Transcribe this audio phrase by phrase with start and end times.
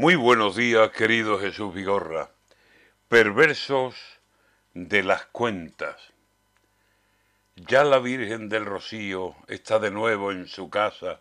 [0.00, 2.30] Muy buenos días, querido Jesús Vigorra.
[3.08, 3.94] Perversos
[4.72, 6.00] de las cuentas.
[7.54, 11.20] Ya la Virgen del Rocío está de nuevo en su casa,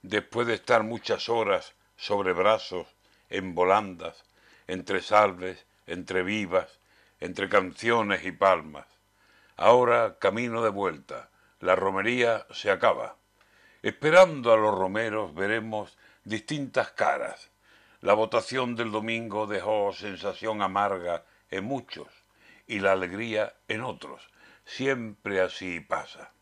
[0.00, 2.86] después de estar muchas horas sobre brazos,
[3.28, 4.24] en volandas,
[4.68, 6.80] entre salves, entre vivas,
[7.20, 8.86] entre canciones y palmas.
[9.54, 11.28] Ahora camino de vuelta,
[11.60, 13.16] la romería se acaba.
[13.82, 17.50] Esperando a los romeros veremos distintas caras
[18.00, 22.08] la votación del domingo dejó sensación amarga en muchos
[22.66, 24.22] y la alegría en otros.
[24.64, 26.32] Siempre así pasa.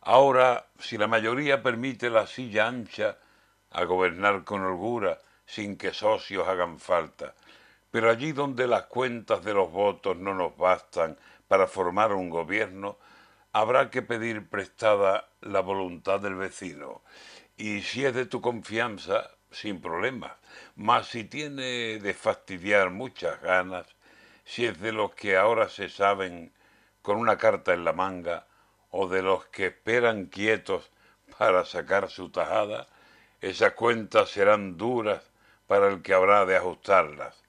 [0.00, 3.18] Ahora, si la mayoría permite la silla ancha
[3.70, 7.34] a gobernar con holgura, sin que socios hagan falta,
[7.90, 12.98] pero allí donde las cuentas de los votos no nos bastan para formar un gobierno,
[13.52, 17.02] habrá que pedir prestada la voluntad del vecino.
[17.56, 20.36] Y si es de tu confianza, sin problema.
[20.76, 23.86] Mas si tiene de fastidiar muchas ganas,
[24.44, 26.52] si es de los que ahora se saben
[27.02, 28.46] con una carta en la manga,
[28.90, 30.90] o de los que esperan quietos
[31.38, 32.88] para sacar su tajada,
[33.40, 35.22] esas cuentas serán duras
[35.66, 37.40] para el que habrá de ajustarlas.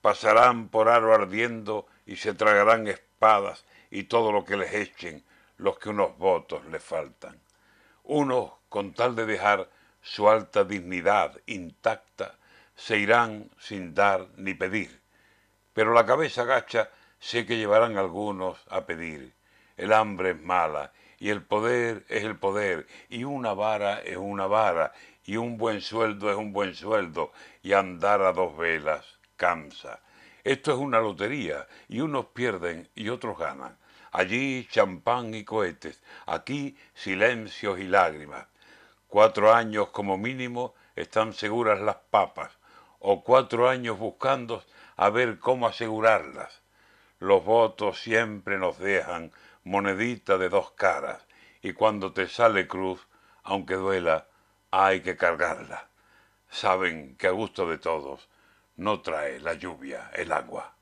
[0.00, 5.24] Pasarán por aro ardiendo y se tragarán espadas y todo lo que les echen
[5.56, 7.40] los que unos votos les faltan.
[8.02, 9.70] Unos, con tal de dejar
[10.04, 12.36] su alta dignidad intacta,
[12.76, 15.00] se irán sin dar ni pedir.
[15.72, 19.32] Pero la cabeza gacha sé que llevarán algunos a pedir.
[19.78, 24.46] El hambre es mala, y el poder es el poder, y una vara es una
[24.46, 24.92] vara,
[25.24, 27.32] y un buen sueldo es un buen sueldo,
[27.62, 30.00] y andar a dos velas cansa.
[30.44, 33.78] Esto es una lotería, y unos pierden y otros ganan.
[34.12, 38.46] Allí champán y cohetes, aquí silencios y lágrimas
[39.14, 42.50] cuatro años como mínimo están seguras las papas,
[42.98, 44.64] o cuatro años buscando
[44.96, 46.62] a ver cómo asegurarlas.
[47.20, 49.30] Los votos siempre nos dejan
[49.62, 51.24] monedita de dos caras,
[51.62, 53.06] y cuando te sale cruz,
[53.44, 54.26] aunque duela,
[54.72, 55.86] hay que cargarla.
[56.50, 58.28] Saben que a gusto de todos
[58.74, 60.74] no trae la lluvia el agua.